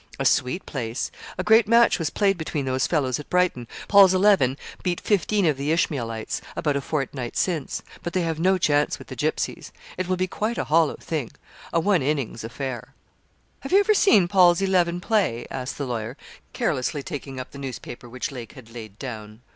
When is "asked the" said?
15.51-15.85